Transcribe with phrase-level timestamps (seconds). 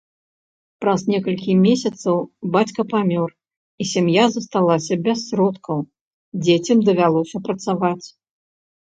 [0.83, 2.15] Праз некалькі месяцаў
[2.55, 3.29] бацька памёр,
[3.85, 5.77] і сям'я засталася без сродкаў,
[6.47, 8.07] дзецям давялося працаваць.